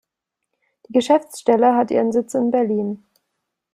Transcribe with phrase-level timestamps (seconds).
[0.87, 3.03] Die Geschäftsstelle hat ihren Sitz in Berlin.